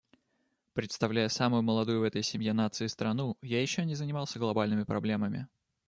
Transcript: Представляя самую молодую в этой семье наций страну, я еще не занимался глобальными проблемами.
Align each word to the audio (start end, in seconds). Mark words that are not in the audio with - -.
Представляя 0.73 1.29
самую 1.29 1.61
молодую 1.61 1.99
в 1.99 2.03
этой 2.03 2.23
семье 2.23 2.53
наций 2.53 2.89
страну, 2.89 3.37
я 3.43 3.61
еще 3.61 3.85
не 3.85 3.93
занимался 3.93 4.39
глобальными 4.39 4.81
проблемами. 4.83 5.47